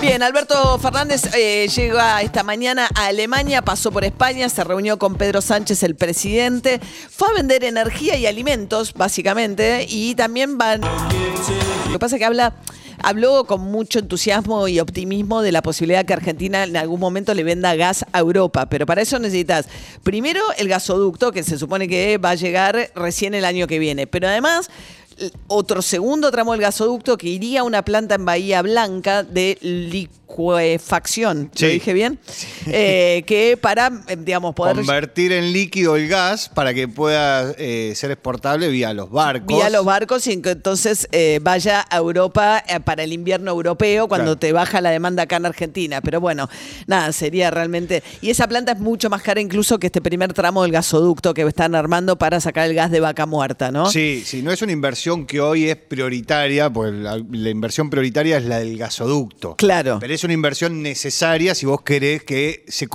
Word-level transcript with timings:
Bien, 0.00 0.22
Alberto 0.22 0.78
Fernández 0.78 1.34
eh, 1.34 1.66
llega 1.74 2.22
esta 2.22 2.44
mañana 2.44 2.88
a 2.94 3.06
Alemania, 3.06 3.62
pasó 3.62 3.90
por 3.90 4.04
España, 4.04 4.48
se 4.48 4.62
reunió 4.62 4.96
con 4.96 5.16
Pedro 5.16 5.40
Sánchez, 5.40 5.82
el 5.82 5.96
presidente, 5.96 6.80
fue 7.10 7.28
a 7.28 7.32
vender 7.32 7.64
energía 7.64 8.16
y 8.16 8.24
alimentos, 8.24 8.94
básicamente, 8.94 9.86
y 9.88 10.14
también 10.14 10.56
van... 10.56 10.82
Lo 10.82 11.92
que 11.92 11.98
pasa 11.98 12.14
es 12.14 12.20
que 12.20 12.26
habla... 12.26 12.54
Habló 13.00 13.44
con 13.44 13.60
mucho 13.60 14.00
entusiasmo 14.00 14.66
y 14.66 14.80
optimismo 14.80 15.40
de 15.40 15.52
la 15.52 15.62
posibilidad 15.62 16.04
que 16.04 16.14
Argentina 16.14 16.64
en 16.64 16.76
algún 16.76 16.98
momento 16.98 17.32
le 17.32 17.44
venda 17.44 17.76
gas 17.76 18.04
a 18.12 18.18
Europa, 18.18 18.66
pero 18.68 18.86
para 18.86 19.02
eso 19.02 19.20
necesitas 19.20 19.68
primero 20.02 20.42
el 20.56 20.66
gasoducto, 20.68 21.30
que 21.30 21.44
se 21.44 21.58
supone 21.58 21.86
que 21.86 22.18
va 22.18 22.30
a 22.30 22.34
llegar 22.34 22.90
recién 22.96 23.34
el 23.34 23.44
año 23.44 23.68
que 23.68 23.78
viene, 23.78 24.08
pero 24.08 24.26
además 24.26 24.68
otro 25.46 25.82
segundo 25.82 26.30
tramo 26.30 26.52
del 26.52 26.60
gasoducto 26.60 27.16
que 27.16 27.28
iría 27.28 27.60
a 27.60 27.64
una 27.64 27.84
planta 27.84 28.14
en 28.14 28.24
Bahía 28.24 28.62
Blanca 28.62 29.22
de 29.22 29.58
licuefacción. 30.38 31.50
¿Lo 31.60 31.68
dije 31.68 31.92
bien? 31.92 32.18
Eh, 32.66 33.24
que 33.26 33.56
para, 33.60 33.90
eh, 34.08 34.16
digamos, 34.18 34.54
poder. 34.54 34.76
Convertir 34.76 35.32
en 35.32 35.52
líquido 35.52 35.96
el 35.96 36.08
gas 36.08 36.48
para 36.48 36.72
que 36.74 36.86
pueda 36.86 37.52
eh, 37.58 37.92
ser 37.96 38.10
exportable 38.10 38.68
vía 38.68 38.92
los 38.92 39.10
barcos. 39.10 39.56
Vía 39.56 39.70
los 39.70 39.84
barcos 39.84 40.26
y 40.26 40.40
que 40.40 40.50
entonces 40.50 41.08
vaya 41.40 41.84
a 41.88 41.96
Europa 41.96 42.62
para 42.84 43.02
el 43.02 43.12
invierno 43.12 43.50
europeo 43.50 44.08
cuando 44.08 44.36
te 44.36 44.52
baja 44.52 44.80
la 44.80 44.90
demanda 44.90 45.24
acá 45.24 45.36
en 45.36 45.46
Argentina. 45.46 46.00
Pero 46.00 46.20
bueno, 46.20 46.48
nada, 46.86 47.12
sería 47.12 47.50
realmente. 47.50 48.02
Y 48.20 48.30
esa 48.30 48.46
planta 48.46 48.72
es 48.72 48.80
mucho 48.80 49.10
más 49.10 49.22
cara 49.22 49.40
incluso 49.40 49.78
que 49.78 49.86
este 49.86 50.00
primer 50.00 50.32
tramo 50.32 50.62
del 50.62 50.72
gasoducto 50.72 51.34
que 51.34 51.42
están 51.42 51.74
armando 51.74 52.16
para 52.16 52.40
sacar 52.40 52.68
el 52.68 52.74
gas 52.74 52.90
de 52.90 53.00
vaca 53.00 53.26
muerta, 53.26 53.70
¿no? 53.70 53.90
Sí, 53.90 54.22
sí, 54.24 54.42
no 54.42 54.52
es 54.52 54.62
una 54.62 54.72
inversión 54.72 55.26
que 55.26 55.40
hoy 55.40 55.68
es 55.68 55.76
prioritaria, 55.76 56.70
pues 56.70 56.92
la, 56.92 57.16
inversión 57.16 57.90
prioritaria 57.90 58.36
es 58.36 58.44
la 58.44 58.58
del 58.58 58.76
gasoducto. 58.76 59.56
Claro 59.56 59.98
es 60.18 60.24
una 60.28 60.34
inversión 60.34 60.82
necesaria 60.82 61.54
si 61.54 61.64
vos 61.64 61.80
querés 61.80 62.22
que, 62.22 62.62
se 62.68 62.86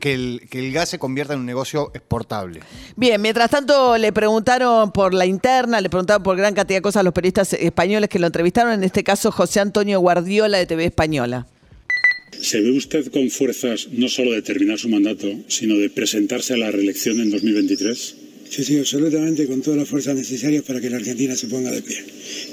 que, 0.00 0.12
el, 0.12 0.42
que 0.50 0.58
el 0.58 0.72
gas 0.72 0.88
se 0.88 0.98
convierta 0.98 1.34
en 1.34 1.40
un 1.40 1.46
negocio 1.46 1.92
exportable. 1.94 2.60
Bien, 2.96 3.22
mientras 3.22 3.48
tanto 3.48 3.96
le 3.96 4.12
preguntaron 4.12 4.90
por 4.90 5.14
la 5.14 5.24
interna, 5.24 5.80
le 5.80 5.88
preguntaron 5.88 6.24
por 6.24 6.36
gran 6.36 6.52
cantidad 6.52 6.78
de 6.78 6.82
cosas 6.82 7.00
a 7.00 7.02
los 7.04 7.14
periodistas 7.14 7.52
españoles 7.52 8.08
que 8.08 8.18
lo 8.18 8.26
entrevistaron, 8.26 8.72
en 8.72 8.82
este 8.82 9.04
caso 9.04 9.30
José 9.30 9.60
Antonio 9.60 10.00
Guardiola 10.00 10.58
de 10.58 10.66
TV 10.66 10.86
Española. 10.86 11.46
¿Se 12.40 12.60
ve 12.60 12.72
usted 12.72 13.06
con 13.12 13.30
fuerzas 13.30 13.86
no 13.92 14.08
solo 14.08 14.32
de 14.32 14.42
terminar 14.42 14.76
su 14.76 14.88
mandato, 14.88 15.28
sino 15.46 15.76
de 15.76 15.90
presentarse 15.90 16.54
a 16.54 16.56
la 16.56 16.72
reelección 16.72 17.20
en 17.20 17.30
2023? 17.30 18.16
Yo 18.50 18.64
sí, 18.64 18.78
absolutamente 18.78 19.46
con 19.46 19.62
todas 19.62 19.78
las 19.78 19.88
fuerzas 19.88 20.16
necesarias 20.16 20.64
para 20.64 20.80
que 20.80 20.90
la 20.90 20.96
Argentina 20.96 21.36
se 21.36 21.46
ponga 21.46 21.70
de 21.70 21.82
pie. 21.82 21.98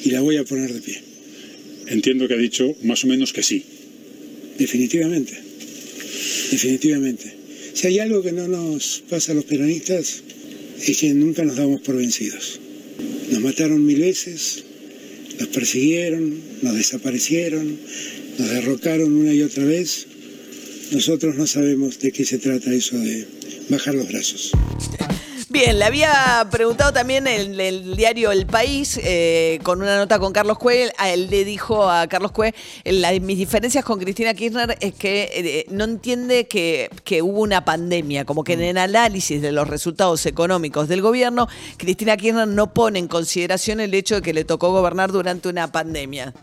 Y 0.04 0.12
la 0.12 0.22
voy 0.22 0.38
a 0.38 0.44
poner 0.44 0.72
de 0.72 0.82
pie. 0.82 1.02
Entiendo 1.88 2.28
que 2.28 2.36
ha 2.36 2.38
dicho 2.38 2.76
más 2.84 3.04
o 3.04 3.08
menos 3.08 3.34
que 3.34 3.42
sí. 3.42 3.66
Definitivamente, 4.58 5.34
definitivamente. 6.52 7.34
Si 7.74 7.88
hay 7.88 8.00
algo 8.00 8.24
que 8.24 8.32
no 8.32 8.48
nos 8.48 9.04
pasa 9.08 9.32
a 9.32 9.36
los 9.36 9.46
peronistas, 9.46 10.24
es 10.84 10.98
que 10.98 11.14
nunca 11.14 11.44
nos 11.44 11.58
damos 11.58 11.82
por 11.82 11.96
vencidos. 11.96 12.60
Nos 13.32 13.42
mataron 13.42 13.86
mil 13.86 14.00
veces, 14.00 14.64
nos 15.40 15.48
persiguieron, 15.50 16.40
nos 16.62 16.76
desaparecieron, 16.76 17.78
nos 18.40 18.50
derrocaron 18.50 19.16
una 19.16 19.34
y 19.34 19.42
otra 19.42 19.64
vez. 19.64 20.08
Nosotros 20.92 21.36
no 21.36 21.46
sabemos 21.46 22.00
de 22.00 22.12
qué 22.12 22.26
se 22.26 22.40
trata 22.40 22.74
eso 22.74 22.98
de 22.98 23.26
bajar 23.70 23.94
los 23.94 24.08
brazos. 24.08 24.52
Bien, 25.58 25.80
le 25.80 25.86
había 25.86 26.48
preguntado 26.52 26.94
también 26.94 27.26
en 27.26 27.60
el, 27.60 27.96
diario 27.96 28.32
El 28.32 28.46
País, 28.46 29.00
eh, 29.04 29.58
con 29.64 29.82
una 29.82 29.98
nota 29.98 30.20
con 30.20 30.32
Carlos 30.32 30.60
Cue, 30.60 30.92
él 31.04 31.30
le 31.32 31.46
dijo 31.46 31.90
a 31.90 32.06
Carlos 32.06 32.32
Cue, 32.32 32.54
mis 33.24 33.40
diferencias 33.40 33.84
con 33.84 33.98
Cristina 33.98 34.36
Kirchner 34.36 34.78
es 34.80 34.94
que 34.94 35.32
eh, 35.34 35.66
no 35.72 35.86
entiende 35.86 36.48
que, 36.48 36.92
que, 37.04 37.24
hubo 37.24 37.42
una 37.42 37.66
pandemia, 37.66 38.24
como 38.24 38.44
que 38.44 38.54
en 38.54 38.62
el 38.62 38.78
análisis 38.78 39.42
de 39.42 39.52
los 39.52 39.68
resultados 39.68 40.28
económicos 40.28 40.88
del 40.88 41.02
gobierno, 41.02 41.48
Cristina 41.78 42.18
Kirchner 42.18 42.48
no 42.48 42.72
pone 42.72 43.00
en 43.00 43.08
consideración 43.08 43.80
el 43.80 43.96
hecho 43.96 44.14
de 44.14 44.22
que 44.22 44.34
le 44.34 44.44
tocó 44.44 44.72
gobernar 44.72 45.12
durante 45.12 45.50
una 45.50 45.72
pandemia. 45.72 46.36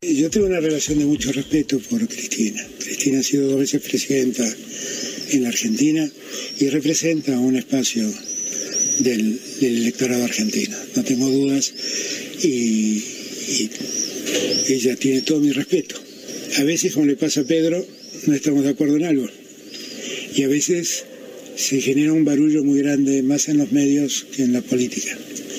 Yo 0.00 0.30
tengo 0.30 0.46
una 0.46 0.60
relación 0.60 1.00
de 1.00 1.04
mucho 1.04 1.32
respeto 1.32 1.78
por 1.90 2.08
Cristina. 2.08 2.62
Cristina 2.78 3.20
ha 3.20 3.22
sido 3.22 3.50
dos 3.50 3.60
veces 3.60 3.82
presidenta 3.82 4.42
en 5.36 5.42
la 5.42 5.48
Argentina 5.48 6.08
y 6.60 6.68
representa 6.68 7.38
un 7.38 7.56
espacio 7.56 8.10
del, 9.00 9.40
electorado 9.60 10.24
argentino. 10.24 10.76
No 10.94 11.04
tengo 11.04 11.30
dudas 11.30 11.72
y, 12.42 13.02
ella 14.68 14.96
tiene 14.96 15.22
todo 15.22 15.40
mi 15.40 15.52
respeto. 15.52 15.96
A 16.56 16.64
veces, 16.64 16.94
como 16.94 17.06
le 17.06 17.16
pasa 17.16 17.42
a 17.42 17.44
Pedro, 17.44 17.84
no 18.26 18.34
estamos 18.34 18.64
de 18.64 18.70
acuerdo 18.70 18.96
en 18.96 19.04
algo. 19.04 19.28
Y 20.34 20.42
a 20.42 20.48
veces 20.48 21.04
se 21.56 21.80
genera 21.80 22.12
un 22.12 22.24
barullo 22.24 22.64
muy 22.64 22.78
grande, 22.78 23.22
más 23.22 23.48
en 23.48 23.58
los 23.58 23.72
medios 23.72 24.26
que 24.34 24.42
en 24.42 24.52
la 24.52 24.62
política. 24.62 25.16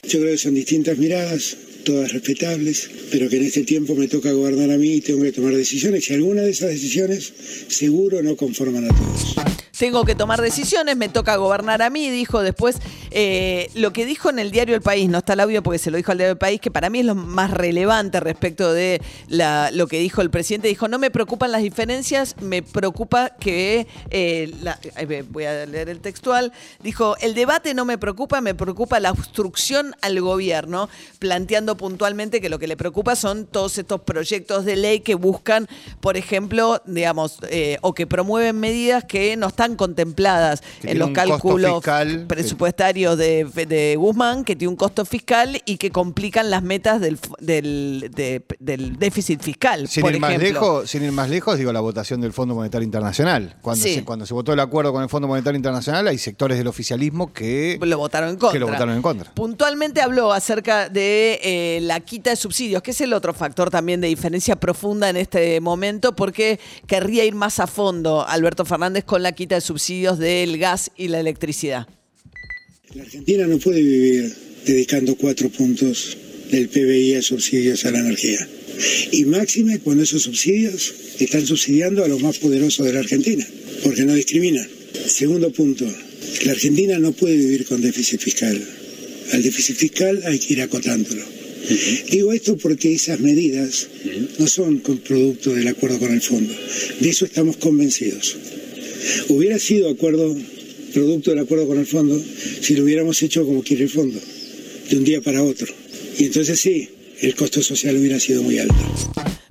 Yo 0.10 0.20
creo 0.20 0.32
que 0.32 0.38
son 0.38 0.56
distintas 0.56 0.98
miradas, 0.98 1.58
todas 1.84 2.12
respetables, 2.12 2.90
pero 3.12 3.30
que 3.30 3.38
en 3.38 3.44
este 3.44 3.64
tiempo 3.64 3.96
me 3.96 4.08
toca 4.08 4.32
gobernar 4.32 4.72
a 4.72 4.78
mí 4.78 4.96
y 4.96 5.02
tengo 5.02 5.22
que 5.24 5.32
tomar 5.32 5.56
decisiones 5.56 6.10
y 6.10 6.14
algunas 6.14 6.46
de 6.46 6.52
esas 6.52 6.70
decisiones 6.70 7.32
seguro 7.70 8.22
no 8.22 8.36
conforman 8.36 8.86
a 8.86 8.88
todos 8.90 9.55
tengo 9.78 10.06
que 10.06 10.16
tomar 10.16 10.42
decisiones, 10.42 10.98
me 10.98 11.10
toca 11.10 11.36
gobernar 11.36 11.82
a 11.82 11.90
mí, 11.90 12.10
dijo 12.10 12.42
después 12.42 12.80
eh, 13.18 13.72
lo 13.76 13.94
que 13.94 14.06
dijo 14.06 14.30
en 14.30 14.40
el 14.40 14.52
diario 14.52 14.76
El 14.76 14.82
País, 14.82 15.08
no 15.10 15.20
está 15.20 15.34
el 15.34 15.40
audio 15.40 15.64
porque 15.64 15.80
se 15.80 15.90
lo 15.90 15.96
dijo 15.96 16.12
al 16.12 16.18
diario 16.18 16.34
El 16.34 16.38
País, 16.38 16.60
que 16.60 16.70
para 16.70 16.90
mí 16.90 17.00
es 17.00 17.06
lo 17.06 17.16
más 17.16 17.50
relevante 17.50 18.20
respecto 18.20 18.74
de 18.74 19.02
lo 19.30 19.88
que 19.88 20.00
dijo 20.00 20.22
el 20.22 20.30
presidente, 20.30 20.68
dijo, 20.68 20.90
no 20.90 21.00
me 21.00 21.10
preocupan 21.12 21.54
las 21.54 21.62
diferencias, 21.62 22.36
me 22.42 22.62
preocupa 22.62 23.30
que, 23.30 23.88
eh, 24.10 24.52
voy 25.30 25.46
a 25.46 25.66
leer 25.66 25.88
el 25.88 26.02
textual, 26.02 26.52
dijo, 26.84 27.16
el 27.22 27.36
debate 27.36 27.74
no 27.74 27.86
me 27.86 27.98
preocupa, 27.98 28.42
me 28.42 28.54
preocupa 28.54 29.00
la 29.00 29.12
obstrucción 29.12 29.96
al 30.02 30.20
gobierno, 30.20 30.90
planteando 31.18 31.78
puntualmente 31.78 32.42
que 32.42 32.50
lo 32.50 32.60
que 32.60 32.68
le 32.68 32.76
preocupa 32.76 33.16
son 33.16 33.46
todos 33.46 33.78
estos 33.78 34.02
proyectos 34.02 34.66
de 34.66 34.76
ley 34.76 35.00
que 35.00 35.16
buscan, 35.16 35.70
por 36.02 36.18
ejemplo, 36.18 36.82
digamos, 36.86 37.38
eh, 37.50 37.78
o 37.80 37.94
que 37.94 38.08
promueven 38.08 38.60
medidas 38.60 39.06
que 39.06 39.38
no 39.38 39.48
están 39.48 39.78
contempladas 39.78 40.62
en 40.84 41.00
los 41.00 41.12
cálculos 41.12 41.82
presupuestarios 42.28 43.05
de, 43.16 43.96
Guzmán, 43.98 44.44
que 44.44 44.56
tiene 44.56 44.70
un 44.70 44.76
costo 44.76 45.06
fiscal 45.06 45.62
y 45.66 45.78
que 45.78 45.92
complican 45.92 46.50
las 46.50 46.64
metas 46.64 47.00
del, 47.00 47.20
del, 47.40 48.96
déficit 48.98 49.42
fiscal. 49.42 49.88
Sin 49.88 50.06
ir, 50.08 50.20
más 50.20 50.38
lejos, 50.38 50.90
sin 50.90 51.04
ir 51.04 51.12
más 51.12 51.30
lejos, 51.30 51.58
digo 51.58 51.72
la 51.72 51.82
votación 51.82 52.22
del 52.22 52.34
Fondo 52.34 52.56
Monetario 52.56 52.86
Internacional. 52.86 53.56
Cuando, 53.62 53.84
se, 53.84 54.04
cuando 54.04 54.26
se 54.26 54.34
votó 54.34 54.54
el 54.54 54.60
acuerdo 54.60 54.92
con 54.92 55.04
el 55.04 55.10
Fondo 55.10 55.28
Monetario 55.28 55.58
Internacional, 55.58 56.08
hay 56.08 56.18
sectores 56.18 56.58
del 56.58 56.68
oficialismo 56.68 57.32
que 57.32 57.78
lo 57.82 57.98
votaron 57.98 58.30
en 58.30 58.38
contra. 58.38 58.54
Que 58.54 58.60
lo 58.60 58.68
votaron 58.68 58.96
en 58.96 59.02
contra. 59.02 59.32
Puntualmente 59.34 60.02
habló 60.02 60.34
acerca 60.34 60.90
de 60.90 61.40
eh, 61.44 61.80
la 61.82 62.00
quita 62.00 62.32
de 62.32 62.36
subsidios, 62.36 62.82
que 62.82 62.92
es 62.92 63.02
el 63.02 63.14
otro 63.14 63.34
factor 63.34 63.70
también 63.70 64.02
de 64.02 64.08
diferencia 64.08 64.56
profunda 64.56 65.10
en 65.10 65.18
este 65.18 65.60
momento, 65.62 66.16
porque 66.16 66.60
querría 66.88 67.26
ir 67.26 67.36
más 67.36 67.60
a 67.60 67.68
fondo 67.68 68.26
Alberto 68.28 68.66
Fernández 68.66 69.04
con 69.04 69.22
la 69.22 69.34
quita 69.34 69.56
de 69.56 69.62
subsidios 69.62 70.18
del 70.18 70.58
gas 70.58 70.92
y 70.96 71.10
la 71.10 71.20
electricidad. 71.20 71.88
La 72.96 73.04
Argentina 73.04 73.46
no 73.46 73.60
puede 73.60 73.82
vivir 73.82 74.32
dedicando 74.66 75.16
cuatro 75.16 75.50
puntos 75.50 76.16
del 76.50 76.70
PBI 76.70 77.16
a 77.16 77.22
subsidios 77.22 77.84
a 77.84 77.92
la 77.92 78.00
energía. 78.00 78.48
Y 79.12 79.26
máxime 79.26 79.80
cuando 79.80 80.04
esos 80.04 80.24
subsidios 80.24 80.94
están 81.20 81.46
subsidiando 81.46 82.06
a 82.06 82.08
los 82.08 82.22
más 82.22 82.38
poderosos 82.38 82.86
de 82.86 82.94
la 82.94 83.00
Argentina, 83.00 83.46
porque 83.84 84.06
no 84.06 84.16
discriminan. 84.16 84.66
Segundo 85.08 85.52
punto, 85.52 85.86
la 86.46 86.54
Argentina 86.54 86.98
no 86.98 87.12
puede 87.12 87.36
vivir 87.36 87.66
con 87.66 87.82
déficit 87.82 88.22
fiscal. 88.22 88.66
Al 89.34 89.44
déficit 89.44 89.76
fiscal 89.76 90.22
hay 90.26 90.40
que 90.40 90.54
ir 90.54 90.62
acotándolo. 90.62 91.26
Digo 92.10 92.32
esto 92.32 92.56
porque 92.58 92.94
esas 92.94 93.20
medidas 93.20 93.90
no 94.40 94.48
son 94.48 94.80
producto 94.80 95.54
del 95.54 95.68
acuerdo 95.68 96.00
con 96.00 96.14
el 96.14 96.22
fondo. 96.22 96.56
De 97.02 97.10
eso 97.10 97.26
estamos 97.26 97.58
convencidos. 97.58 98.38
Hubiera 99.28 99.60
sido 99.60 99.90
acuerdo, 99.90 100.38
producto 100.96 101.32
del 101.32 101.40
acuerdo 101.40 101.68
con 101.68 101.78
el 101.78 101.86
fondo, 101.86 102.18
si 102.62 102.74
lo 102.76 102.86
hubiéramos 102.86 103.22
hecho 103.22 103.46
como 103.46 103.62
quiere 103.62 103.84
el 103.84 103.90
fondo, 103.90 104.18
de 104.90 104.98
un 104.98 105.04
día 105.04 105.22
para 105.22 105.44
otro. 105.44 105.68
Y 106.18 106.24
entonces 106.24 106.58
sí, 106.58 106.90
el 107.22 107.36
costo 107.36 107.62
social 107.62 107.98
hubiera 107.98 108.18
sido 108.18 108.42
muy 108.42 108.60
alto. 108.60 108.76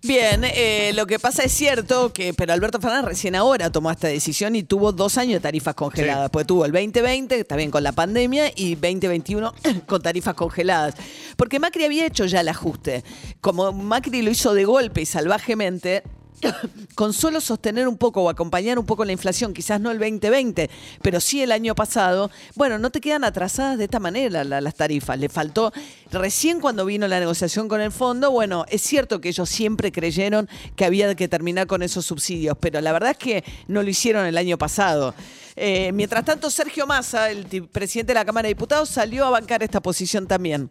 Bien, 0.03 0.43
eh, 0.45 0.93
lo 0.95 1.07
que 1.07 1.19
pasa 1.19 1.45
es 1.45 1.53
cierto 1.53 2.13
que, 2.13 2.33
pero 2.33 2.53
Alberto 2.53 2.81
Fernández 2.81 3.09
recién 3.09 3.35
ahora 3.35 3.71
tomó 3.71 3.91
esta 3.91 4.09
decisión 4.09 4.57
y 4.57 4.63
tuvo 4.63 4.93
dos 4.93 5.19
años 5.19 5.35
de 5.35 5.41
tarifas 5.41 5.75
congeladas. 5.75 6.31
Pues 6.31 6.47
tuvo 6.47 6.65
el 6.65 6.73
2020, 6.73 7.45
también 7.45 7.71
con 7.71 7.83
la 7.83 7.93
pandemia, 7.93 8.51
y 8.57 8.75
2021 8.75 9.55
con 9.87 10.03
tarifas 10.03 10.35
congeladas. 10.35 10.95
Porque 11.37 11.59
Macri 11.59 11.85
había 11.85 12.07
hecho 12.07 12.25
ya 12.25 12.41
el 12.41 12.49
ajuste. 12.49 13.05
Como 13.41 13.73
Macri 13.73 14.23
lo 14.23 14.31
hizo 14.31 14.55
de 14.55 14.65
golpe 14.65 15.03
y 15.03 15.07
salvajemente, 15.07 16.03
con 16.95 17.13
solo 17.13 17.41
sostener 17.41 17.89
un 17.89 17.97
poco 17.97 18.23
o 18.23 18.29
acompañar 18.29 18.79
un 18.79 18.87
poco 18.87 19.05
la 19.05 19.13
inflación, 19.13 19.55
quizás 19.55 19.81
no 19.81 19.91
el 19.91 19.99
2020, 19.99 20.71
pero 21.03 21.21
sí 21.21 21.43
el 21.43 21.53
año 21.53 21.75
pasado, 21.75 22.31
bueno, 22.55 22.79
no 22.79 22.91
te 22.91 23.01
quedan 23.01 23.25
atrasadas 23.25 23.79
de 23.79 23.85
esta 23.85 24.01
manera 24.01 24.45
las 24.45 24.75
tarifas. 24.75 25.19
Le 25.19 25.29
faltó, 25.29 25.73
recién 26.11 26.61
cuando 26.61 26.85
vino 26.85 27.09
la 27.09 27.21
negociación 27.21 27.69
con 27.69 27.81
el 27.81 27.93
fondo, 27.93 28.31
bueno, 28.31 28.65
es 28.69 28.83
cierto 28.83 29.21
que 29.21 29.29
ellos 29.29 29.49
siempre 29.49 29.93
creyeron 29.93 30.49
que 30.77 30.85
había 30.85 31.15
que 31.15 31.29
terminar 31.29 31.67
con 31.67 31.83
esos 31.83 32.07
subsidios, 32.07 32.57
pero 32.59 32.81
la 32.81 32.93
verdad 32.93 33.13
es 33.13 33.19
que 33.19 33.45
no 33.69 33.83
lo 33.83 33.89
hicieron 33.89 34.27
el 34.27 34.39
año 34.39 34.59
pasado. 34.59 35.15
Eh, 35.57 35.93
mientras 35.93 36.25
tanto, 36.25 36.51
Sergio 36.51 36.87
Massa, 36.87 37.31
el 37.31 37.47
presidente 37.69 38.13
de 38.13 38.15
la 38.15 38.25
Cámara 38.25 38.49
de 38.49 38.55
Diputados, 38.55 38.89
salió 38.89 39.25
a 39.25 39.31
bancar 39.31 39.63
esta 39.63 39.81
posición 39.81 40.27
también. 40.27 40.69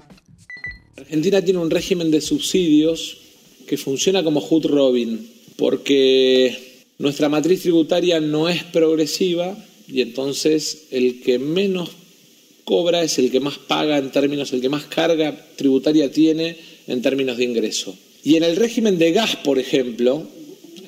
Argentina 0.98 1.42
tiene 1.42 1.60
un 1.60 1.72
régimen 1.72 2.12
de 2.12 2.22
subsidios 2.22 3.18
que 3.68 3.78
funciona 3.78 4.24
como 4.24 4.42
Hood 4.42 4.68
Robin 4.68 5.34
porque 5.56 6.86
nuestra 7.00 7.30
matriz 7.30 7.62
tributaria 7.62 8.20
no 8.20 8.50
es 8.50 8.64
progresiva 8.64 9.58
y 9.88 10.02
entonces 10.02 10.88
el 10.92 11.22
que 11.22 11.40
menos 11.40 11.90
cobra 12.64 13.04
es 13.04 13.20
el 13.20 13.32
que 13.32 13.40
más 13.40 13.58
paga 13.58 13.98
en 13.98 14.12
términos, 14.12 14.54
el 14.54 14.62
que 14.62 14.70
más 14.70 14.86
carga 14.86 15.48
tributaria 15.56 16.12
tiene 16.12 16.58
en 16.88 17.02
términos 17.02 17.38
de 17.38 17.44
ingreso. 17.44 17.96
Y 18.24 18.36
en 18.36 18.44
el 18.44 18.56
régimen 18.56 18.98
de 18.98 19.12
gas, 19.12 19.36
por 19.36 19.60
ejemplo, 19.60 20.26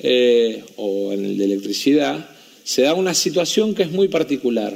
eh, 0.02 0.64
o 0.76 1.12
en 1.12 1.24
el 1.24 1.38
de 1.38 1.44
electricidad, 1.44 2.30
se 2.64 2.82
da 2.82 2.94
una 2.94 3.14
situación 3.14 3.74
que 3.74 3.82
es 3.82 3.90
muy 3.90 4.08
particular, 4.08 4.74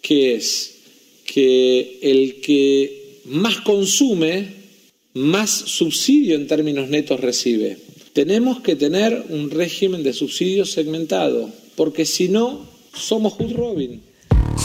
que 0.00 0.34
es 0.34 0.74
que 1.24 1.98
el 2.02 2.40
que 2.40 3.20
más 3.26 3.60
consume, 3.60 4.46
más 5.14 5.50
subsidio 5.50 6.34
en 6.36 6.46
términos 6.46 6.88
netos 6.88 7.20
recibe. 7.20 7.76
Tenemos 8.16 8.60
que 8.60 8.76
tener 8.76 9.26
un 9.28 9.50
régimen 9.50 10.02
de 10.02 10.14
subsidios 10.14 10.72
segmentado, 10.72 11.50
porque 11.74 12.06
si 12.06 12.30
no, 12.30 12.66
somos 12.94 13.34
Hood 13.34 13.52
Robin. 13.52 14.00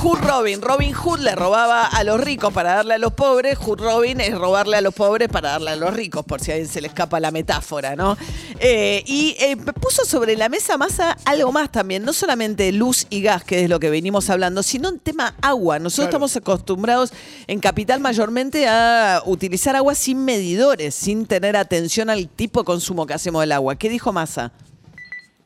Hood 0.01 0.19
Robin, 0.23 0.61
Robin 0.61 0.93
Hood 0.93 1.19
le 1.19 1.35
robaba 1.35 1.85
a 1.85 2.03
los 2.03 2.19
ricos 2.19 2.51
para 2.51 2.75
darle 2.75 2.95
a 2.95 2.97
los 2.97 3.13
pobres, 3.13 3.57
Hood 3.57 3.81
Robin 3.81 4.19
es 4.19 4.33
robarle 4.35 4.77
a 4.77 4.81
los 4.81 4.93
pobres 4.93 5.29
para 5.29 5.49
darle 5.51 5.71
a 5.71 5.75
los 5.75 5.93
ricos, 5.93 6.25
por 6.25 6.39
si 6.41 6.51
a 6.51 6.55
alguien 6.55 6.71
se 6.71 6.81
le 6.81 6.87
escapa 6.87 7.19
la 7.19 7.29
metáfora, 7.29 7.95
¿no? 7.95 8.17
Eh, 8.59 9.03
y 9.05 9.35
eh, 9.39 9.57
puso 9.57 10.03
sobre 10.03 10.35
la 10.35 10.49
mesa 10.49 10.77
masa 10.77 11.17
algo 11.25 11.51
más 11.51 11.71
también, 11.71 12.03
no 12.03 12.13
solamente 12.13 12.71
luz 12.71 13.05
y 13.09 13.21
gas, 13.21 13.43
que 13.43 13.63
es 13.63 13.69
lo 13.69 13.79
que 13.79 13.89
venimos 13.89 14.29
hablando, 14.29 14.63
sino 14.63 14.89
un 14.89 14.99
tema 14.99 15.35
agua. 15.41 15.77
Nosotros 15.77 16.07
estamos 16.07 16.35
acostumbrados 16.35 17.13
en 17.47 17.59
Capital 17.59 17.99
mayormente 17.99 18.67
a 18.67 19.21
utilizar 19.25 19.75
agua 19.75 19.93
sin 19.93 20.25
medidores, 20.25 20.95
sin 20.95 21.27
tener 21.27 21.55
atención 21.55 22.09
al 22.09 22.27
tipo 22.27 22.61
de 22.61 22.65
consumo 22.65 23.05
que 23.05 23.13
hacemos 23.13 23.41
del 23.41 23.51
agua. 23.51 23.75
¿Qué 23.75 23.89
dijo 23.89 24.11
Massa? 24.11 24.51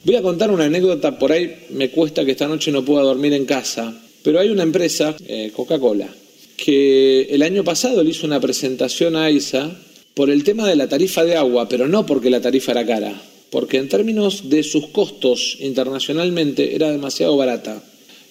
Voy 0.06 0.16
a 0.16 0.22
contar 0.22 0.52
una 0.52 0.66
anécdota, 0.66 1.18
por 1.18 1.32
ahí 1.32 1.68
me 1.72 1.90
cuesta 1.90 2.24
que 2.24 2.32
esta 2.32 2.48
noche 2.48 2.72
no 2.72 2.86
pueda 2.86 3.02
dormir 3.02 3.34
en 3.34 3.46
casa. 3.46 3.96
Pero 4.26 4.40
hay 4.40 4.50
una 4.50 4.64
empresa, 4.64 5.16
eh, 5.28 5.52
Coca-Cola, 5.56 6.10
que 6.58 7.28
el 7.30 7.44
año 7.44 7.64
pasado 7.64 8.04
le 8.04 8.10
hizo 8.10 8.26
una 8.26 8.40
presentación 8.40 9.16
a 9.16 9.30
ISA 9.30 9.80
por 10.16 10.32
el 10.32 10.44
tema 10.44 10.68
de 10.68 10.76
la 10.76 10.90
tarifa 10.90 11.24
de 11.24 11.36
agua, 11.36 11.70
pero 11.70 11.88
no 11.88 12.08
porque 12.08 12.32
la 12.32 12.42
tarifa 12.42 12.72
era 12.72 12.88
cara, 12.88 13.22
porque 13.52 13.78
en 13.78 13.88
términos 13.88 14.50
de 14.50 14.64
sus 14.64 14.88
costos 14.88 15.58
internacionalmente 15.60 16.74
era 16.76 16.92
demasiado 16.92 17.38
barata. 17.38 17.84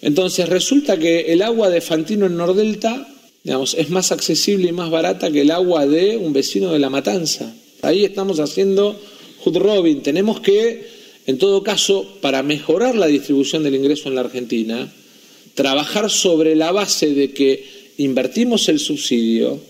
Entonces 0.03 0.49
resulta 0.49 0.99
que 0.99 1.33
el 1.33 1.43
agua 1.43 1.71
de 1.71 1.81
Fantino 1.81 2.27
en 2.27 2.37
Nordelta, 2.37 3.07
digamos, 3.45 3.75
es 3.75 3.89
más 3.91 4.11
accesible 4.11 4.71
y 4.71 4.73
más 4.73 4.91
barata 4.91 5.31
que 5.31 5.43
el 5.43 5.53
agua 5.53 5.87
de 5.87 6.17
un 6.17 6.33
vecino 6.33 6.73
de 6.73 6.81
La 6.81 6.91
Matanza. 6.91 7.55
Ahí 7.83 8.05
estamos 8.05 8.41
haciendo 8.41 9.01
Hood 9.45 9.59
Robin. 9.59 10.03
Tenemos 10.03 10.41
que, 10.41 10.89
en 11.27 11.39
todo 11.39 11.63
caso, 11.63 12.19
para 12.21 12.43
mejorar 12.43 12.97
la 12.97 13.07
distribución 13.07 13.63
del 13.63 13.77
ingreso 13.77 14.09
en 14.09 14.17
la 14.17 14.23
Argentina, 14.23 14.93
trabajar 15.55 16.11
sobre 16.11 16.55
la 16.55 16.73
base 16.73 17.15
de 17.15 17.33
que 17.33 17.93
invertimos 17.99 18.69
el 18.69 18.79
subsidio 18.79 19.61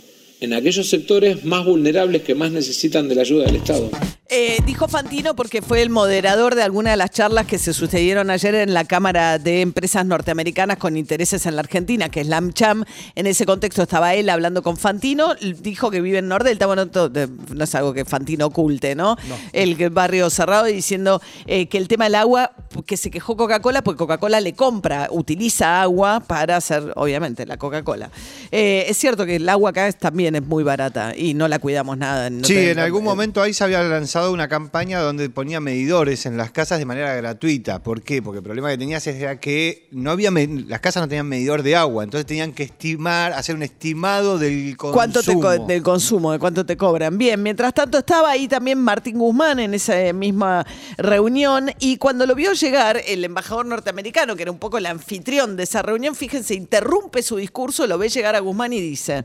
en 0.41 0.53
aquellos 0.53 0.89
sectores 0.89 1.45
más 1.45 1.65
vulnerables 1.65 2.23
que 2.23 2.35
más 2.35 2.51
necesitan 2.51 3.09
de 3.09 3.15
la 3.15 3.23
ayuda 3.23 3.47
del 3.47 3.57
Estado. 3.57 3.91
Eh, 4.31 4.59
dijo 4.67 4.89
Fantino 4.89 5.37
porque 5.37 5.63
fue 5.63 5.81
el 5.81 5.91
moderador 5.91 6.55
de 6.55 6.63
alguna 6.63 6.91
de 6.91 6.97
las 6.97 7.11
charlas 7.11 7.47
que 7.47 7.59
se 7.59 7.73
sucedieron 7.73 8.31
ayer 8.31 8.55
en 8.57 8.75
la 8.75 8.85
Cámara 8.85 9.39
de 9.39 9.61
Empresas 9.61 10.05
Norteamericanas 10.07 10.79
con 10.79 10.97
intereses 10.97 11.47
en 11.47 11.55
la 11.55 11.61
Argentina, 11.61 12.09
que 12.09 12.23
es 12.23 12.27
la 12.27 12.39
AmCham. 12.39 12.85
En 13.15 13.27
ese 13.27 13.47
contexto 13.47 13.83
estaba 13.83 14.15
él 14.15 14.29
hablando 14.29 14.63
con 14.63 14.77
Fantino, 14.77 15.35
dijo 15.61 15.91
que 15.91 16.01
vive 16.01 16.19
en 16.19 16.29
Nordelta, 16.29 16.67
bueno, 16.67 16.87
no 16.87 17.65
es 17.65 17.75
algo 17.75 17.93
que 17.93 18.05
Fantino 18.05 18.47
oculte, 18.47 18.95
¿no? 18.95 19.17
El 19.53 19.77
barrio 19.91 20.29
cerrado 20.31 20.65
diciendo 20.65 21.23
eh, 21.47 21.67
que 21.67 21.79
el 21.79 21.87
tema 21.87 22.05
del 22.05 22.17
agua, 22.17 22.51
que 22.83 22.97
se 22.97 23.11
quejó 23.11 23.37
Coca-Cola, 23.37 23.83
porque 23.83 23.99
Coca-Cola 23.99 24.41
le 24.41 24.53
compra, 24.55 25.09
utiliza 25.11 25.83
agua 25.83 26.21
para 26.21 26.57
hacer, 26.57 26.93
obviamente, 26.97 27.47
la 27.47 27.57
Coca-Cola. 27.57 28.11
Eh, 28.51 28.87
es 28.89 28.97
cierto 28.97 29.27
que 29.27 29.37
el 29.37 29.49
agua 29.49 29.71
acá 29.71 29.91
también 29.93 30.35
es 30.35 30.43
muy 30.43 30.65
barata 30.65 31.15
y 31.17 31.35
no 31.35 31.49
la 31.49 31.59
cuidamos 31.59 31.97
nada. 31.99 32.31
sí, 32.43 32.57
en 32.57 32.79
algún 32.79 33.05
momento 33.05 33.43
ahí 33.43 33.53
se 33.53 33.65
había 33.65 33.83
lanzado 33.83 34.33
una 34.33 34.49
campaña 34.49 35.01
donde 35.01 35.29
ponía 35.31 35.61
medidores 35.61 36.27
en 36.27 36.37
las 36.37 36.51
casas 36.51 36.79
de 36.79 36.85
manera 36.85 37.15
gratuita. 37.15 37.83
¿Por 37.83 38.03
qué? 38.03 38.23
Porque 38.23 38.39
el 38.39 38.45
problema 38.45 38.71
que 38.71 38.79
tenías 38.79 39.07
era 39.07 39.39
que 39.39 39.89
no 39.91 40.11
había 40.11 40.31
las 40.31 40.81
casas 40.81 41.03
no 41.03 41.09
tenían 41.09 41.29
medidor 41.29 41.63
de 41.63 41.77
agua, 41.77 42.05
entonces 42.05 42.27
tenían 42.27 42.53
que 42.53 42.65
estimar, 42.65 43.33
hacer 43.33 43.55
un 43.55 43.63
estimado 43.63 44.39
del 44.39 44.77
consumo. 44.77 44.95
¿Cuánto 44.95 45.67
del 45.67 45.83
consumo, 45.83 46.33
de 46.33 46.39
cuánto 46.39 46.67
te 46.67 46.77
cobran? 46.77 47.17
Bien, 47.19 47.43
mientras 47.43 47.73
tanto 47.75 47.99
estaba 47.99 48.31
ahí 48.31 48.49
también 48.49 48.79
Martín 48.79 49.19
Guzmán 49.19 49.59
en 49.59 49.75
esa 49.75 50.13
misma 50.13 50.67
reunión 50.97 51.71
y 51.79 51.97
cuando 51.99 52.27
lo 52.27 52.35
vio 52.35 52.55
llegar 52.65 53.03
el 53.07 53.25
embajador 53.25 53.67
norteamericano, 53.67 54.37
que 54.37 54.43
era 54.43 54.51
un 54.51 54.59
poco 54.59 54.79
el 54.79 54.87
anfitrión 54.87 55.57
de 55.57 55.65
esa 55.65 55.83
reunión, 55.83 56.15
fíjense, 56.15 56.55
interrumpe 56.55 57.23
su 57.23 57.37
discurso, 57.37 57.87
lo 57.87 57.99
ve 57.99 58.09
llegar 58.09 58.35
a 58.35 58.41
Guzmán 58.41 58.73
y 58.73 58.81
dice. 58.81 59.25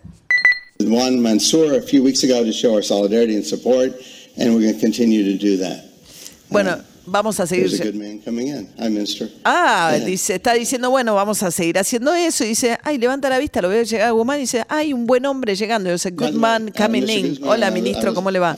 Juan 0.80 1.20
Mansour 1.20 1.76
a 1.76 1.82
few 1.82 2.04
weeks 2.04 2.24
ago 2.24 2.44
to 2.44 2.52
show 2.52 2.74
our 2.74 2.84
solidarity 2.84 3.36
and 3.36 3.44
support 3.44 3.94
and 4.38 4.54
we're 4.54 4.62
going 4.62 4.74
to 4.74 4.80
continue 4.80 5.24
to 5.24 5.38
do 5.38 5.58
that. 5.58 5.84
Bueno, 6.50 6.78
vamos 7.06 7.40
a 7.40 7.48
seguir. 7.48 7.70
Ah, 9.44 9.98
dice, 10.06 10.36
está 10.36 10.54
diciendo, 10.54 10.90
bueno, 10.90 11.16
vamos 11.16 11.44
a 11.44 11.52
seguir 11.52 11.78
haciendo 11.78 12.14
eso. 12.14 12.44
Y 12.44 12.50
dice, 12.50 12.78
ay, 12.84 12.98
levanta 12.98 13.30
la 13.30 13.40
vista, 13.40 13.62
lo 13.62 13.70
veo 13.70 13.84
llegar 13.84 14.08
a 14.08 14.12
Guzmán 14.12 14.38
y 14.38 14.42
dice, 14.42 14.66
hay 14.70 14.94
un 14.94 15.06
buen 15.06 15.26
hombre 15.26 15.56
llegando. 15.56 15.90
Yo 15.90 15.98
sé, 15.98 16.12
good 16.12 16.32
man 16.32 16.72
coming 16.76 17.08
in. 17.08 17.40
Hola, 17.44 17.72
ministro, 17.72 18.14
¿cómo 18.14 18.32
le 18.32 18.40
va? 18.40 18.58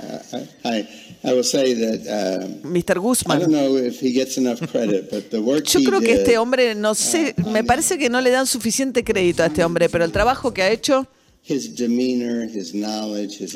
I 1.23 1.33
will 1.33 1.43
say 1.43 1.75
that, 1.75 2.07
uh, 2.07 2.67
Mr. 2.67 2.99
Guzmán. 2.99 3.37
I 3.37 3.39
don't 3.41 3.51
know 3.51 3.77
if 3.77 3.99
he 4.01 4.11
gets 4.11 4.37
enough 4.37 4.59
credit, 4.71 5.09
but 5.11 5.29
the 5.29 5.39
work 5.39 5.65
Yo 5.65 5.81
creo 5.83 5.99
que 5.99 6.13
este 6.13 6.37
hombre, 6.37 6.73
no 6.73 6.95
sé, 6.95 7.35
me 7.45 7.63
parece 7.63 7.99
que 7.99 8.09
no 8.09 8.21
le 8.21 8.31
dan 8.31 8.47
suficiente 8.47 9.03
crédito 9.03 9.43
a 9.43 9.47
este 9.47 9.63
hombre, 9.63 9.87
pero 9.87 10.03
el 10.03 10.11
trabajo 10.11 10.51
que 10.51 10.63
ha 10.63 10.69
hecho 10.71 11.07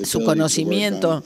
su 0.04 0.24
conocimiento, 0.24 1.24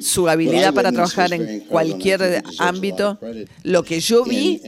su 0.00 0.28
habilidad 0.28 0.72
para 0.72 0.92
trabajar 0.92 1.32
en 1.32 1.60
cualquier 1.60 2.44
ámbito. 2.58 3.18
Lo 3.64 3.82
que 3.82 3.98
yo 3.98 4.24
vi 4.24 4.62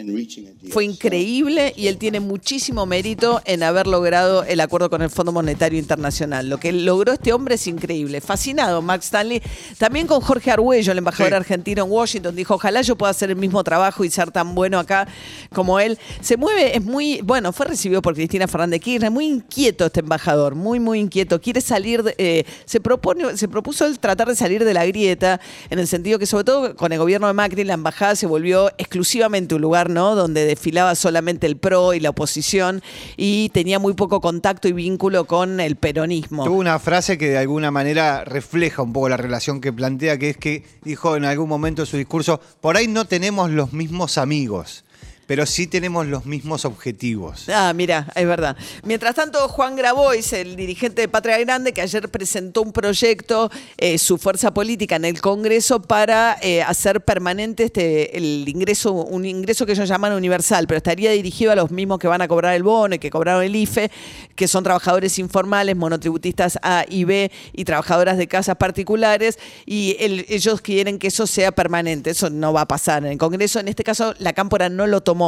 fue 0.71 0.85
increíble 0.85 1.73
y 1.77 1.87
él 1.87 1.99
tiene 1.99 2.19
muchísimo 2.19 2.87
mérito 2.87 3.41
en 3.45 3.63
haber 3.63 3.87
logrado 3.87 4.43
el 4.43 4.59
acuerdo 4.61 4.91
con 4.91 5.01
el 5.01 5.11
Fondo 5.11 5.31
Monetario 5.31 5.79
Internacional. 5.79 6.49
Lo 6.49 6.59
que 6.59 6.73
logró 6.73 7.13
este 7.13 7.33
hombre 7.33 7.55
es 7.55 7.69
increíble. 7.69 8.21
Fascinado, 8.21 8.83
Max 8.83 9.07
Stanley. 9.07 9.41
También 9.79 10.09
con 10.09 10.21
Jorge 10.21 10.51
Arguello, 10.51 10.91
el 10.91 10.99
embajador 10.99 11.35
argentino 11.35 11.85
en 11.85 11.91
Washington, 11.91 12.35
dijo, 12.35 12.55
ojalá 12.55 12.83
yo 12.83 12.97
pueda 12.97 13.13
hacer 13.13 13.31
el 13.31 13.37
mismo 13.37 13.63
trabajo 13.63 14.05
y 14.05 14.11
ser 14.11 14.33
tan 14.33 14.57
bueno 14.57 14.79
acá 14.81 15.07
como 15.55 15.79
él. 15.79 15.99
Se 16.21 16.37
mueve, 16.37 16.77
es 16.77 16.83
muy, 16.83 17.21
bueno, 17.23 17.53
fue 17.53 17.67
recibido 17.67 18.03
por 18.03 18.15
Cristina 18.15 18.49
Fernández 18.49 18.81
Kirchner, 18.81 19.11
muy 19.13 19.27
inquieto 19.27 19.87
este 19.87 20.01
embajador, 20.01 20.57
muy, 20.57 20.81
muy 20.81 20.99
inquieto 20.99 21.12
quiere 21.41 21.61
salir, 21.61 22.15
eh, 22.19 22.45
se, 22.65 22.81
propone, 22.81 23.37
se 23.37 23.49
propuso 23.49 23.87
el 23.87 23.99
tratar 23.99 24.29
de 24.29 24.37
salir 24.37 24.65
de 24.65 24.75
la 24.75 24.87
grieta, 24.87 25.41
en 25.71 25.79
el 25.79 25.87
sentido 25.87 26.19
que 26.19 26.27
sobre 26.27 26.45
todo 26.45 26.77
con 26.77 26.93
el 26.93 26.99
gobierno 26.99 27.27
de 27.27 27.33
Macri 27.33 27.65
la 27.65 27.75
embajada 27.75 28.17
se 28.17 28.27
volvió 28.27 28.71
exclusivamente 28.79 29.55
un 29.55 29.63
lugar, 29.63 29.91
¿no? 29.91 30.15
Donde 30.15 30.45
desfilaba 30.45 30.95
solamente 30.95 31.47
el 31.47 31.57
PRO 31.57 31.95
y 31.95 32.01
la 32.01 32.11
oposición 32.11 32.83
y 33.17 33.51
tenía 33.51 33.79
muy 33.79 33.95
poco 33.95 34.21
contacto 34.21 34.69
y 34.69 34.73
vínculo 34.73 35.27
con 35.27 35.61
el 35.61 35.77
peronismo. 35.77 36.45
Tuvo 36.45 36.59
una 36.59 36.79
frase 36.79 37.19
que 37.19 37.31
de 37.31 37.39
alguna 37.39 37.71
manera 37.71 38.25
refleja 38.25 38.83
un 38.83 38.93
poco 38.93 39.09
la 39.09 39.17
relación 39.17 39.61
que 39.61 39.73
plantea, 39.73 40.19
que 40.19 40.31
es 40.31 40.37
que 40.37 40.65
dijo 40.83 41.17
en 41.17 41.25
algún 41.25 41.49
momento 41.49 41.83
de 41.83 41.87
su 41.87 41.97
discurso, 41.97 42.41
por 42.61 42.77
ahí 42.77 42.89
no 42.89 43.05
tenemos 43.05 43.51
los 43.51 43.73
mismos 43.73 44.19
amigos 44.19 44.85
pero 45.27 45.47
sí 45.47 45.67
tenemos 45.67 46.07
los 46.07 46.27
mismos 46.27 46.65
objetivos. 46.65 47.49
Ah, 47.49 47.73
mira, 47.75 48.09
es 48.15 48.27
verdad. 48.27 48.57
Mientras 48.85 49.15
tanto, 49.15 49.49
Juan 49.49 49.77
Grabois, 49.77 50.33
el 50.33 50.57
dirigente 50.57 51.03
de 51.03 51.09
Patria 51.09 51.39
Grande, 51.39 51.73
que 51.73 51.81
ayer 51.81 52.09
presentó 52.11 52.61
un 52.63 52.73
proyecto, 52.73 53.51
eh, 53.79 53.99
su 53.99 54.19
fuerza 54.19 54.53
política 54.53 54.97
en 54.97 55.05
el 55.05 55.21
Congreso, 55.21 55.81
para 55.81 56.37
eh, 56.43 56.63
hacer 56.63 57.01
permanente 57.03 57.65
este, 57.65 58.17
el 58.17 58.45
ingreso, 58.49 58.93
un 58.93 59.25
ingreso 59.25 59.65
que 59.65 59.73
ellos 59.73 59.89
llaman 59.89 60.13
universal, 60.13 60.67
pero 60.67 60.77
estaría 60.79 61.13
dirigido 61.13 61.53
a 61.53 61.57
los 61.57 61.71
mismos 61.71 61.99
que 61.99 62.09
van 62.09 62.21
a 62.21 62.29
cobrar 62.29 62.55
el 62.55 62.63
bono 62.63 62.95
y 62.97 62.99
que 62.99 63.09
cobraron 63.11 63.43
el 63.45 63.55
IFE, 63.57 63.91
que 64.35 64.49
son 64.49 64.65
trabajadores 64.65 65.19
informales, 65.19 65.77
monotributistas 65.77 66.59
A 66.63 66.85
y 66.89 67.05
B 67.05 67.31
y 67.53 67.65
trabajadoras 67.65 68.19
de 68.19 68.27
casas 68.29 68.57
particulares, 68.57 69.39
y 69.67 69.97
el- 70.01 70.27
ellos 70.29 70.61
quieren 70.61 70.99
que 70.99 71.07
eso 71.07 71.27
sea 71.27 71.53
permanente. 71.53 72.11
Eso 72.11 72.29
no 72.29 72.53
va 72.53 72.63
a 72.63 72.69
pasar 72.69 73.05
en 73.07 73.13
el 73.13 73.19
Congreso. 73.19 73.61
En 73.61 73.69
este 73.69 73.85
caso, 73.85 74.15
la 74.19 74.33
Cámpora 74.33 74.69
no 74.69 74.87
lo 74.87 75.01
tomó. 75.01 75.22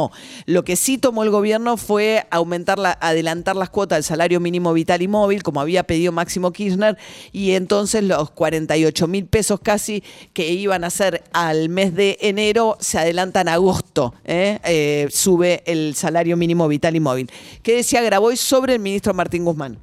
Lo 0.45 0.63
que 0.63 0.75
sí 0.75 0.97
tomó 0.97 1.23
el 1.23 1.29
gobierno 1.29 1.77
fue 1.77 2.23
aumentar 2.31 2.79
la, 2.79 2.97
adelantar 3.01 3.55
las 3.55 3.69
cuotas 3.69 3.97
del 3.97 4.03
salario 4.03 4.39
mínimo 4.39 4.73
vital 4.73 5.01
y 5.01 5.07
móvil, 5.07 5.43
como 5.43 5.61
había 5.61 5.83
pedido 5.83 6.11
Máximo 6.11 6.51
Kirchner, 6.51 6.97
y 7.31 7.51
entonces 7.51 8.03
los 8.03 8.31
48 8.31 9.07
mil 9.07 9.27
pesos 9.27 9.59
casi 9.59 10.03
que 10.33 10.47
iban 10.51 10.83
a 10.83 10.89
ser 10.89 11.23
al 11.33 11.69
mes 11.69 11.95
de 11.95 12.17
enero 12.21 12.77
se 12.79 12.99
adelantan 12.99 13.47
a 13.47 13.53
agosto. 13.53 14.13
¿eh? 14.25 14.59
Eh, 14.65 15.07
sube 15.09 15.63
el 15.65 15.95
salario 15.95 16.37
mínimo 16.37 16.67
vital 16.67 16.95
y 16.95 16.99
móvil. 16.99 17.29
¿Qué 17.63 17.75
decía 17.75 18.01
Grabois 18.01 18.39
sobre 18.39 18.73
el 18.73 18.79
ministro 18.79 19.13
Martín 19.13 19.45
Guzmán? 19.45 19.79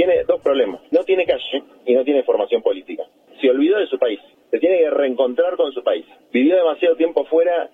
tiene 0.00 0.24
dos 0.24 0.40
problemas. 0.40 0.80
No 0.90 1.04
tiene 1.04 1.26
calle 1.26 1.62
y 1.84 1.94
no 1.94 2.04
tiene 2.04 2.22
formación 2.22 2.62
política. 2.62 3.02
Se 3.38 3.50
olvidó 3.50 3.78
de 3.78 3.86
su 3.86 3.98
país. 3.98 4.18
Se 4.50 4.58
tiene 4.58 4.78
que 4.78 4.88
reencontrar 4.88 5.56
con 5.56 5.72
su 5.72 5.84
país. 5.84 6.06
Vivió 6.32 6.56
demasiado 6.56 6.96
tiempo 6.96 7.26
fuera 7.26 7.70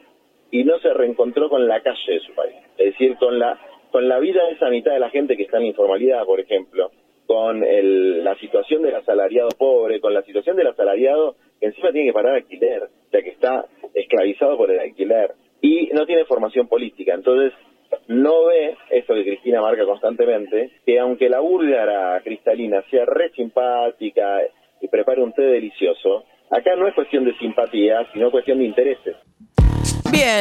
y 0.61 0.65
no 0.65 0.79
se 0.79 0.93
reencontró 0.95 1.49
con 1.49 1.67
la 1.69 1.81
calle 1.83 2.13
de 2.15 2.21
su 2.21 2.35
país. 2.35 2.55
Es 2.79 2.93
decir, 2.93 3.17
con 3.17 3.39
la, 3.39 3.59
con 3.91 4.09
la 4.09 4.19
vida 4.19 4.45
de 4.47 4.53
esa 4.53 4.69
mitad 4.71 4.93
de 4.93 5.01
la 5.01 5.11
gente 5.11 5.37
que 5.37 5.43
está 5.45 5.59
en 5.59 5.67
informalidad, 5.67 6.25
por 6.25 6.41
ejemplo. 6.41 6.91
Con 7.27 7.65
el- 7.65 8.23
la 8.23 8.35
situación 8.37 8.83
del 8.83 8.95
asalariado 8.95 9.49
pobre, 9.59 10.01
con 10.01 10.15
la 10.15 10.23
situación 10.23 10.57
del 10.57 10.69
asalariado 10.69 11.37
que 11.61 11.67
encima 11.67 11.91
tiene 11.91 12.09
que 12.09 12.13
pagar 12.13 12.35
alquiler, 12.35 12.85
o 12.85 13.11
sea 13.11 13.23
que 13.23 13.31
está 13.31 13.67
esclavizado 13.95 14.57
por 14.57 14.71
el 14.71 14.79
alquiler. 14.79 15.33
Y 15.61 15.89
no 15.93 16.07
tiene 16.07 16.25
formación 16.25 16.69
política. 16.69 17.15
Entonces, 17.15 17.53
no 18.09 18.47
ve 18.47 18.77
esto 18.91 19.15
que 19.15 19.25
Cristina 19.25 19.61
marca 19.61 19.85
constantemente, 19.85 20.71
que 20.85 20.99
aunque 21.01 21.29
la 21.29 21.41
búlgara 21.41 22.21
cristalina 22.23 22.83
sea 22.91 23.05
re 23.05 23.31
simpática 23.31 24.41
y 24.81 24.89
prepare 24.89 25.23
un 25.23 25.33
té 25.33 25.43
delicioso, 25.43 26.25
acá 26.51 26.77
no 26.77 26.87
es 26.87 26.95
cuestión 26.95 27.25
de 27.25 27.35
simpatía, 27.39 28.07
sino 28.13 28.31
cuestión 28.31 28.59
de 28.59 28.65
intereses. 28.65 29.17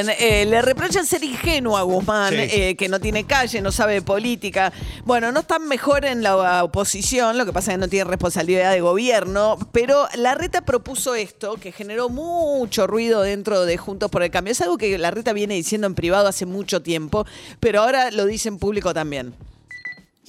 Bien, 0.04 0.16
eh, 0.20 0.46
le 0.46 0.62
reprochan 0.62 1.06
ser 1.06 1.24
ingenuo 1.24 1.78
a 1.78 1.84
Guzmán, 1.84 2.34
Sí. 2.34 2.40
eh, 2.52 2.76
que 2.76 2.90
no 2.90 3.00
tiene 3.00 3.24
calle, 3.24 3.62
no 3.62 3.72
sabe 3.72 3.94
de 3.94 4.02
política. 4.02 4.74
Bueno, 5.06 5.32
no 5.32 5.40
están 5.42 5.68
mejor 5.70 6.04
en 6.04 6.22
la 6.22 6.64
oposición, 6.66 7.38
lo 7.38 7.46
que 7.46 7.54
pasa 7.54 7.72
es 7.72 7.76
que 7.78 7.82
no 7.82 7.88
tiene 7.88 8.04
responsabilidad 8.06 8.74
de 8.74 8.82
gobierno, 8.82 9.58
pero 9.72 10.08
la 10.18 10.36
reta 10.36 10.66
propuso 10.66 11.16
esto, 11.16 11.56
que 11.56 11.72
generó 11.72 12.10
mucho 12.10 12.88
ruido 12.88 13.22
dentro 13.22 13.66
de 13.66 13.78
Juntos 13.78 14.12
por 14.12 14.22
el 14.22 14.32
Cambio. 14.32 14.52
Es 14.52 14.60
algo 14.62 14.78
que 14.78 14.98
la 14.98 15.12
reta 15.12 15.32
viene 15.32 15.56
diciendo 15.56 15.88
en 15.88 15.96
privado 15.96 16.28
hace 16.28 16.46
mucho 16.46 16.82
tiempo, 16.82 17.26
pero 17.62 17.82
ahora 17.82 18.12
lo 18.12 18.26
dice 18.26 18.50
en 18.50 18.58
público 18.58 18.94
también. 18.94 19.34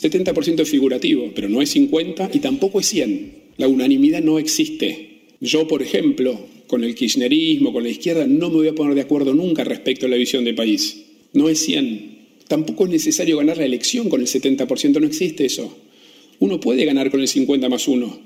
70% 0.00 0.61
es 0.62 0.70
figurativo, 0.70 1.32
pero 1.35 1.49
no 1.49 1.61
es 1.61 1.70
50 1.70 2.30
y 2.32 2.38
tampoco 2.38 2.78
es 2.80 2.87
100. 2.87 3.54
La 3.56 3.66
unanimidad 3.66 4.20
no 4.20 4.38
existe. 4.38 5.25
Yo, 5.40 5.66
por 5.66 5.82
ejemplo, 5.82 6.38
con 6.66 6.85
el 6.85 6.94
kirchnerismo, 6.94 7.73
con 7.73 7.82
la 7.82 7.90
izquierda, 7.90 8.26
no 8.26 8.49
me 8.50 8.56
voy 8.56 8.68
a 8.68 8.75
poner 8.75 8.94
de 8.94 9.02
acuerdo 9.02 9.35
nunca 9.35 9.64
respecto 9.64 10.06
a 10.06 10.08
la 10.08 10.16
visión 10.16 10.44
de 10.44 10.54
país. 10.54 11.04
No 11.32 11.49
es 11.49 11.61
100. 11.61 12.16
Tampoco 12.49 12.85
es 12.85 12.90
necesario 12.90 13.38
ganar 13.38 13.58
la 13.58 13.64
elección 13.64 14.08
con 14.08 14.20
el 14.20 14.26
70%, 14.26 15.00
no 15.00 15.06
existe 15.06 15.44
eso. 15.44 15.76
Uno 16.38 16.61
puede 16.61 16.85
ganar 16.85 17.11
con 17.11 17.20
el 17.20 17.28
50 17.28 17.68
más 17.68 17.88
1. 17.88 18.20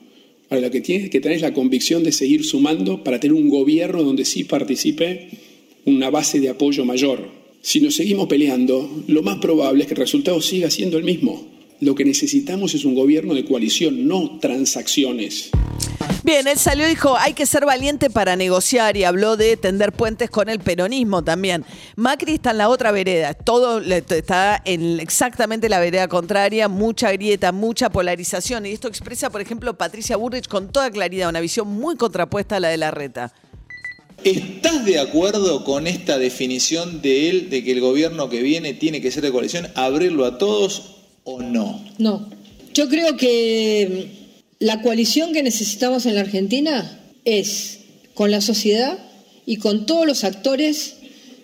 Ahora, 0.50 0.66
lo 0.66 0.70
que 0.70 0.80
tienes 0.80 1.10
que 1.10 1.20
tener 1.20 1.36
es 1.36 1.42
la 1.42 1.54
convicción 1.54 2.02
de 2.02 2.12
seguir 2.12 2.44
sumando 2.44 3.04
para 3.04 3.20
tener 3.20 3.34
un 3.34 3.48
gobierno 3.48 4.02
donde 4.02 4.24
sí 4.24 4.44
participe 4.44 5.28
una 5.84 6.10
base 6.10 6.40
de 6.40 6.48
apoyo 6.48 6.84
mayor. 6.84 7.28
Si 7.62 7.80
nos 7.80 7.94
seguimos 7.94 8.26
peleando, 8.26 9.04
lo 9.06 9.22
más 9.22 9.38
probable 9.38 9.82
es 9.82 9.86
que 9.86 9.94
el 9.94 10.00
resultado 10.00 10.40
siga 10.40 10.70
siendo 10.70 10.98
el 10.98 11.04
mismo. 11.04 11.46
Lo 11.80 11.94
que 11.94 12.04
necesitamos 12.04 12.74
es 12.74 12.84
un 12.84 12.94
gobierno 12.94 13.34
de 13.34 13.44
coalición, 13.44 14.08
no 14.08 14.38
transacciones. 14.40 15.50
Bien, 16.22 16.46
él 16.46 16.58
salió 16.58 16.86
y 16.86 16.90
dijo, 16.90 17.16
hay 17.16 17.32
que 17.32 17.46
ser 17.46 17.64
valiente 17.64 18.10
para 18.10 18.36
negociar 18.36 18.96
y 18.96 19.04
habló 19.04 19.36
de 19.36 19.56
tender 19.56 19.92
puentes 19.92 20.28
con 20.28 20.50
el 20.50 20.60
peronismo 20.60 21.24
también. 21.24 21.64
Macri 21.96 22.34
está 22.34 22.50
en 22.50 22.58
la 22.58 22.68
otra 22.68 22.92
vereda, 22.92 23.32
todo 23.32 23.80
está 23.80 24.60
en 24.64 25.00
exactamente 25.00 25.70
la 25.70 25.80
vereda 25.80 26.08
contraria, 26.08 26.68
mucha 26.68 27.10
grieta, 27.12 27.52
mucha 27.52 27.88
polarización. 27.88 28.66
Y 28.66 28.72
esto 28.72 28.86
expresa, 28.86 29.30
por 29.30 29.40
ejemplo, 29.40 29.78
Patricia 29.78 30.16
Burrich 30.16 30.46
con 30.46 30.70
toda 30.70 30.90
claridad, 30.90 31.30
una 31.30 31.40
visión 31.40 31.68
muy 31.68 31.96
contrapuesta 31.96 32.56
a 32.56 32.60
la 32.60 32.68
de 32.68 32.76
la 32.76 32.90
reta. 32.90 33.32
¿Estás 34.22 34.84
de 34.84 35.00
acuerdo 35.00 35.64
con 35.64 35.86
esta 35.86 36.18
definición 36.18 37.00
de 37.00 37.30
él 37.30 37.48
de 37.48 37.64
que 37.64 37.72
el 37.72 37.80
gobierno 37.80 38.28
que 38.28 38.42
viene 38.42 38.74
tiene 38.74 39.00
que 39.00 39.10
ser 39.10 39.22
de 39.22 39.32
coalición, 39.32 39.68
abrirlo 39.74 40.26
a 40.26 40.36
todos 40.36 40.96
o 41.24 41.40
no? 41.40 41.82
No. 41.96 42.28
Yo 42.74 42.88
creo 42.90 43.16
que 43.16 44.19
la 44.60 44.82
coalición 44.82 45.32
que 45.32 45.42
necesitamos 45.42 46.04
en 46.04 46.14
la 46.14 46.20
Argentina 46.20 47.00
es 47.24 47.78
con 48.12 48.30
la 48.30 48.42
sociedad 48.42 48.98
y 49.46 49.56
con 49.56 49.86
todos 49.86 50.06
los 50.06 50.22
actores, 50.22 50.96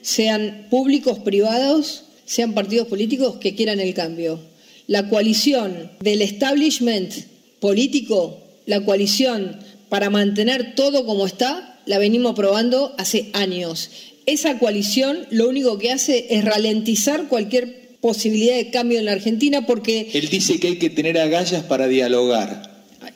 sean 0.02 0.66
públicos, 0.70 1.18
privados, 1.20 2.04
sean 2.26 2.52
partidos 2.52 2.88
políticos 2.88 3.37
que 3.40 3.54
quieran 3.54 3.80
el 3.80 3.94
cambio. 3.94 4.38
La 4.87 5.08
coalición 5.08 5.90
del 6.00 6.20
establishment 6.20 7.12
político, 7.58 8.42
la 8.66 8.85
coalición 8.85 9.61
para 9.88 10.11
mantener 10.11 10.75
todo 10.75 11.06
como 11.06 11.26
está, 11.26 11.80
la 11.87 11.99
venimos 11.99 12.35
probando 12.35 12.94
hace 12.99 13.30
años. 13.32 13.90
Esa 14.26 14.58
coalición 14.58 15.26
lo 15.30 15.49
único 15.49 15.78
que 15.78 15.90
hace 15.90 16.26
es 16.28 16.44
ralentizar 16.44 17.28
cualquier 17.28 17.96
posibilidad 18.02 18.56
de 18.56 18.70
cambio 18.70 18.99
en 18.99 19.06
la 19.06 19.12
Argentina 19.12 19.64
porque 19.64 20.11
Él 20.12 20.28
dice 20.28 20.61
que 20.61 20.68
hay 20.68 20.78
que 20.78 20.90
tener 20.90 21.18
agallas 21.18 21.62
para 21.62 21.88
dialogar. 21.88 22.65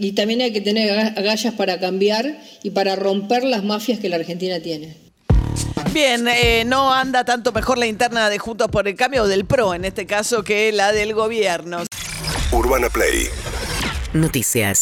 Y 0.01 0.13
también 0.13 0.41
hay 0.41 0.53
que 0.53 0.61
tener 0.63 0.91
aga- 0.91 1.15
agallas 1.17 1.55
para 1.55 1.79
cambiar 1.79 2.39
y 2.63 2.71
para 2.71 2.97
romper 2.97 3.45
las 3.45 3.63
mafias 3.63 4.01
que 4.01 4.09
la 4.09 4.17
Argentina 4.17 4.59
tiene. 4.61 4.97
Bien, 5.93 6.27
eh, 6.29 6.65
no 6.67 6.93
anda 6.93 7.25
tanto 7.25 7.53
mejor 7.53 7.77
la 7.79 7.87
interna 7.87 8.31
de 8.31 8.39
Juntos 8.39 8.69
por 8.69 8.89
el 8.89 8.95
Cambio 8.97 9.25
o 9.25 9.29
del 9.29 9.45
PRO, 9.45 9.75
en 9.75 9.85
este 9.85 10.07
caso, 10.07 10.43
que 10.43 10.73
la 10.73 10.93
del 10.93 11.15
gobierno. 11.15 11.83
Urbana 12.53 12.89
Play 12.89 13.29
Noticias. 14.13 14.81